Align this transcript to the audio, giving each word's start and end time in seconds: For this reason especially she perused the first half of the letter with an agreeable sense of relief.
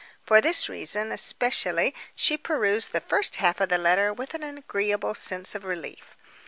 For 0.23 0.41
this 0.41 0.67
reason 0.67 1.11
especially 1.11 1.93
she 2.15 2.35
perused 2.35 2.91
the 2.91 2.99
first 3.01 3.35
half 3.35 3.61
of 3.61 3.69
the 3.69 3.77
letter 3.77 4.11
with 4.11 4.33
an 4.33 4.41
agreeable 4.41 5.13
sense 5.13 5.53
of 5.53 5.63
relief. 5.63 6.17